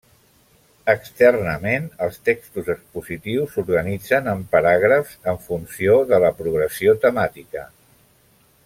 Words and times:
Externament 0.93 1.85
els 2.05 2.17
textos 2.29 2.71
expositius 2.75 3.53
s'organitzen 3.57 4.31
en 4.33 4.43
paràgrafs, 4.57 5.15
en 5.35 5.39
funció 5.47 5.99
de 6.15 6.25
la 6.25 6.33
progressió 6.43 6.97
temàtica. 7.07 7.69